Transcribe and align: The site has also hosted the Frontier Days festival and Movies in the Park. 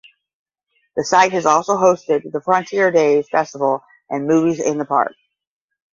The 0.95 1.03
site 1.03 1.31
has 1.33 1.45
also 1.45 1.75
hosted 1.77 2.31
the 2.31 2.41
Frontier 2.41 2.89
Days 2.89 3.29
festival 3.29 3.83
and 4.09 4.25
Movies 4.25 4.59
in 4.59 4.79
the 4.79 4.85
Park. 4.85 5.13